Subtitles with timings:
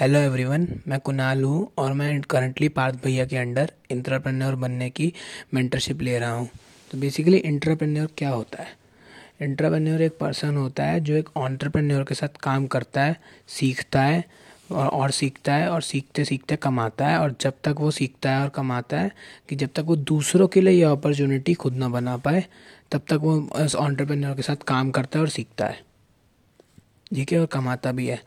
[0.00, 5.12] Hello everyone मैं कुणाल हूँ और मैं करंटली पार्थ भैया के अंडर इंटरप्रेन्योर बनने की
[5.54, 6.48] मेंटरशिप ले रहा हूँ।
[6.90, 8.68] तो बेसिकली इंटरप्रेन्योर क्या होता है?
[9.42, 13.16] इंटरप्रेन्योर एक पर्सन होता है जो एक ऑन्टरप्रेन्योर के साथ काम करता है,
[13.48, 14.24] सीखता है
[14.72, 18.42] और और सीखता है और सीखते सीखते कमाता है और जब तक वो सीखता है
[18.42, 19.12] और कमाता है
[19.48, 22.44] कि जब तक वो दूसरों के लिए ये अपॉर्चुनिटी खुद ना बना पाए,
[22.92, 25.80] तब तक वो उस ऑन्टरप्रेन्योर के साथ काम करता है और सीखता है।
[27.14, 28.20] ठीक है और कमाता भी है।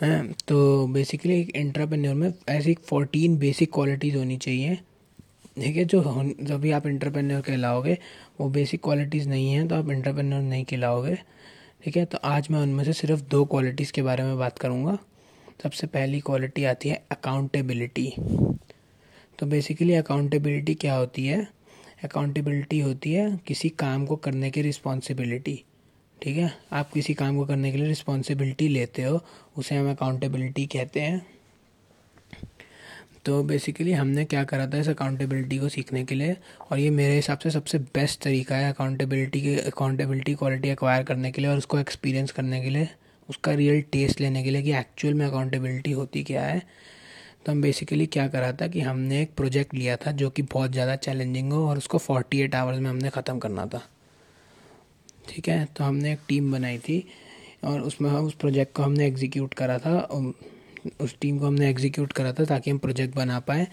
[0.00, 4.74] हैं तो बेसिकली एक इंटरप्रेन्योर में ऐसी फोर्टीन बेसिक क्वालिटीज़ होनी चाहिए,
[5.56, 6.02] ठीक है, जो
[6.40, 7.96] जब भी आप इंटरप्रेन्योर कहलाओगे,
[8.40, 11.14] वो बेसिक क्वालिटीज़ नहीं है तो आप इंटरप्रेन्योर नहीं कहलाओगे,
[11.84, 14.98] ठीक है तो आज मैं उनमें से सिर्फ़ दो क्वालिटीज़ के बारे में बात करूँगा।
[15.62, 18.12] सबसे पहली क्वालिटी आती है अकाउंटेबिलिटी
[19.38, 21.46] तो बेसिकली अकाउंटेबिलिटी क्या होती है?
[22.04, 25.62] अकाउंटेबिलिटी होती है किसी काम को करने की रिस्पॉन्सिबिलिटी
[26.20, 26.52] ठीक है?
[26.72, 29.20] आप किसी काम को करने के लिए रिस्पॉन्सिबिलिटी लेते हो,
[29.56, 31.26] उसे हम अकाउंटेबिलिटी कहते हैं।
[33.24, 36.36] तो बेसिकली हमने क्या करा था इस अकाउंटेबिलिटी को सीखने के लिए,
[36.70, 41.30] और ये मेरे हिसाब से सबसे बेस्ट तरीका है अकाउंटेबिलिटी के अकाउंटेबिलिटी क्वालिटी एक्वायर करने
[41.32, 42.88] के लिए और उसको एक्सपीरियंस करने के लिए,
[43.28, 46.62] उसका रियल टेस्ट लेने के लिए कि एक्चुअल में अकाउंटेबिलिटी होती क्या है।
[47.44, 50.72] तो हम बेसिकली क्या करा था कि हमने एक प्रोजेक्ट लिया था जो कि बहुत
[50.72, 53.82] ज़्यादा चैलेंजिंग हो और उसको फोर्टी एट आवर्स में हमने ख़त्म करना था।
[55.28, 57.04] ठीक है तो हमने एक टीम बनाई थी
[57.64, 59.98] और उसमें हम उस प्रोजेक्ट को हमने एग्जीक्यूट करा था
[61.00, 63.66] उस टीम को हमने एग्जीक्यूट करा था ताकि हम प्रोजेक्ट बना पाएँ।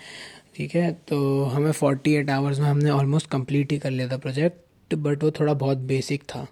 [0.55, 4.17] ठीक है तो हमें फोर्टी एट आवर्स में हमने ऑलमोस्ट कंप्लीट ही कर लिया था
[4.17, 6.47] प्रोजेक्ट बट वो थोड़ा बहुत बेसिक था।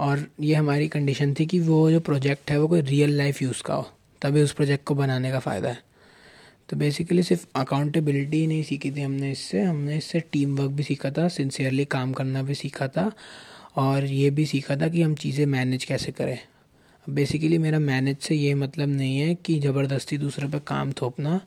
[0.00, 3.62] और ये हमारी कंडीशन थी कि वो जो प्रोजेक्ट है वो कोई रियल लाइफ यूज़
[3.62, 3.86] का हो,
[4.22, 5.78] तभी उस प्रोजेक्ट को बनाने का फ़ायदा है।
[6.68, 10.82] तो बेसिकली सिर्फ़ अकाउंटेबिलिटी ही नहीं सीखी थी हमने इससे हमने इससे टीम वर्क भी
[10.82, 13.10] सीखा था सिंसियरली काम करना भी सीखा था
[13.78, 16.38] और ये भी सीखा था कि हम चीज़ें मैनेज कैसे करें।
[17.10, 21.40] बेसिकली मेरा मैनेज से ये मतलब नहीं है कि ज़बरदस्ती दूसरे पे काम थोपना।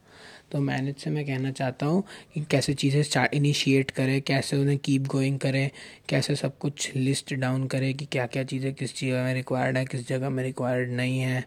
[0.52, 5.02] तो मैनेज से मैं कहना चाहता हूँ कि कैसे चीज़ें इनिशिएट करें, कैसे उन्हें कीप
[5.02, 5.72] गोइंग करें,
[6.10, 9.86] कैसे सब कुछ लिस्ट डाउन करें कि क्या क्या चीज़ें किस जगह में रिक्वायर्ड है,
[9.86, 11.46] किस जगह में रिक्वायर्ड नहीं है।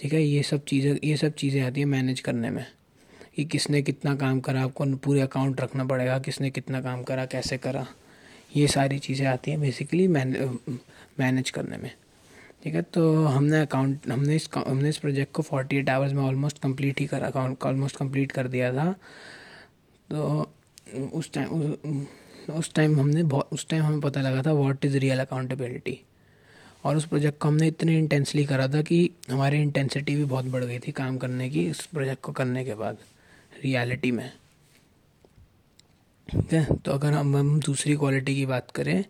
[0.00, 0.22] ठीक है?
[0.22, 2.66] ये सब चीज़ें, ये सब चीज़ें आती है मैनेज करने में।
[3.36, 7.58] कि किसने कितना काम करा, आपको पूरे अकाउंट रखना पड़ेगा, किसने कितना काम करा, कैसे
[7.58, 7.86] करा।
[8.56, 11.90] ये सारी चीज़ें आती हैं बेसिकली मैनेज करने में।
[12.62, 12.82] ठीक है?
[12.82, 17.00] तो हमने अकाउंट हमने इस हमने इस प्रोजेक्ट को फोर्टी एट आवर्स में ऑलमोस्ट कंप्लीट
[17.00, 17.30] ही करा
[17.66, 18.90] ऑलमोस्ट कंप्लीट कर दिया था।
[20.10, 20.50] तो
[21.14, 21.74] उस टाइम
[22.50, 23.22] उस टाइम हमने
[23.52, 25.98] उस टाइम हमें पता लगा था व्हाट इज़ रियल अकाउंटेबिलिटी
[26.84, 28.98] और उस प्रोजेक्ट को हमने इतने इंटेंसली करा था कि
[29.30, 32.74] हमारी इंटेंसिटी भी बहुत बढ़ गई थी काम करने की, इस प्रोजेक्ट को करने के
[32.74, 32.98] बाद
[33.64, 34.30] रियलिटी में।
[36.28, 36.64] ठीक है?
[36.76, 39.04] तो अगर हम हम दूसरी क्वालिटी की बात करें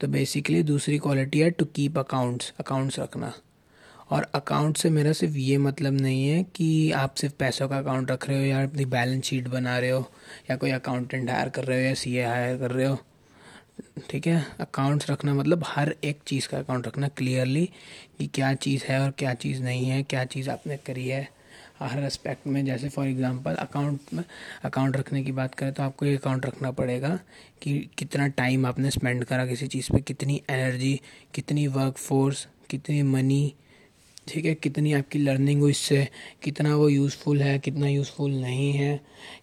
[0.00, 3.32] तो बेसिकली दूसरी क्वालिटी है टू कीप अकाउंट्स अकाउंट्स रखना।
[4.10, 8.10] और अकाउंट से मेरा सिर्फ़ ये मतलब नहीं है कि आप सिर्फ़ पैसों का अकाउंट
[8.10, 10.04] रख रहे हो या अपनी बैलेंस शीट बना रहे हो
[10.50, 12.98] या कोई अकाउंटेंट हायर कर रहे हो या सी ए हायर कर रहे हो।
[14.10, 14.44] ठीक है?
[14.60, 17.64] अकाउंट्स रखना मतलब हर एक चीज़ का अकाउंट रखना क्लियरली
[18.18, 21.28] कि क्या चीज़ है और क्या चीज़ नहीं है, क्या चीज़ आपने करी है।
[21.80, 24.24] हर एस्पेक्ट में, जैसे फॉर एग्जांपल अकाउंट में
[24.64, 27.18] अकाउंट रखने की बात करें तो आपको ये अकाउंट रखना पड़ेगा
[27.62, 31.00] कि कितना टाइम आपने स्पेंड करा किसी चीज़ पे, कितनी एनर्जी
[31.34, 33.54] कितनी वर्क फोर्स कितनी मनी
[34.28, 36.06] ठीक है, कितनी आपकी लर्निंग हुई इससे,
[36.42, 39.00] कितना वो यूज़फुल है, कितना यूज़फुल नहीं है,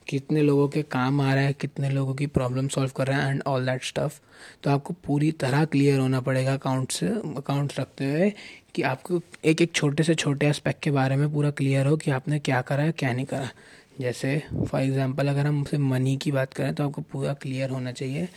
[0.10, 3.32] कितने लोगों के काम आ रहा है, कितने लोगों की प्रॉब्लम सॉल्व कर रहा है
[3.32, 4.20] एंड ऑल दैट स्टफ़
[4.64, 7.08] तो आपको पूरी तरह क्लियर होना पड़ेगा अकाउंट से
[7.38, 8.32] अकाउंट रखते हुए
[8.76, 12.12] कि आपको एक एक छोटे से छोटे एस्पेक्ट के बारे में पूरा क्लियर हो कि
[12.12, 13.50] आपने क्या करा है, क्या नहीं करा.
[14.00, 17.92] जैसे फॉर एग्ज़ाम्पल अगर हम सिर्फ़ मनी की बात करें तो आपको पूरा क्लियर होना
[17.92, 18.28] चाहिए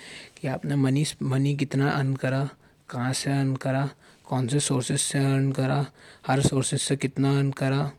[0.41, 2.49] कि आपने मनी मनी कितना अर्न करा,
[2.89, 3.89] कहाँ से अर्न करा
[4.29, 5.87] कौन से सोर्सेज से अर्न करा,
[6.27, 7.91] हर सोर्सेज से कितना अर्न करा,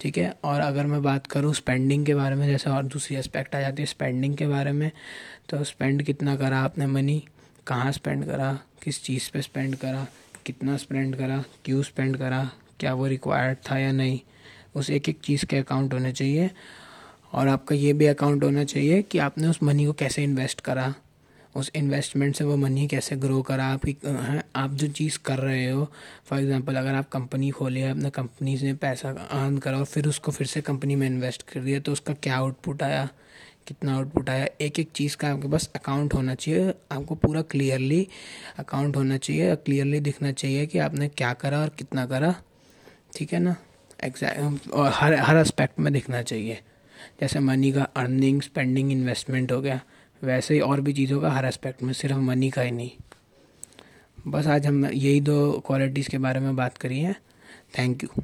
[0.00, 0.38] ठीक है?
[0.44, 3.82] और अगर मैं बात करूँ स्पेंडिंग के बारे में, जैसे और दूसरी एस्पेक्ट आ जाती
[3.82, 4.90] है स्पेंडिंग के बारे में
[5.48, 7.24] तो स्पेंड कितना करा आपने मनी
[7.66, 8.58] कहाँ स्पेंड करा?
[8.82, 10.06] किस चीज़ पे स्पेंड करा?
[10.46, 11.44] कितना स्पेंड करा?
[11.64, 12.50] क्यों स्पेंड करा?
[12.80, 14.20] क्या वो रिक्वायर्ड था या नहीं?
[14.74, 16.50] उस एक एक चीज़ के अकाउंट होने चाहिए।
[17.32, 20.94] और आपका ये भी अकाउंट होना चाहिए कि आपने उस मनी को कैसे इन्वेस्ट करा।
[21.54, 23.96] उस इन्वेस्टमेंट से वो मनी कैसे ग्रो करा, आपकी
[24.56, 25.84] आप जो चीज़ कर रहे हो
[26.26, 30.32] फॉर एग्जांपल अगर आप कंपनी खोले अपने कंपनी से पैसा अर्न करा और फिर उसको
[30.32, 33.08] फिर से कंपनी में इन्वेस्ट कर दिया तो उसका क्या आउटपुट आया?
[33.68, 34.46] कितना आउटपुट आया?
[34.60, 38.06] एक एक चीज़ का आपके पास अकाउंट होना चाहिए, आपको पूरा क्लियरली
[38.58, 42.34] अकाउंट होना चाहिए क्लियरली दिखना चाहिए कि आपने क्या करा और कितना करा,
[43.16, 43.56] ठीक है ना?
[44.04, 46.60] एग्जैक्ट और हर हर एस्पेक्ट में दिखना चाहिए।
[47.20, 49.80] जैसे मनी का अर्निंग स्पेंडिंग इन्वेस्टमेंट हो गया।
[50.22, 52.90] वैसे ही और भी चीज़ों का, हर एस्पेक्ट में सिर्फ़ मनी का ही नहीं।
[54.28, 57.16] बस आज हम यही दो क्वालिटीज़ के बारे में बात करी है।
[57.78, 58.22] Thank you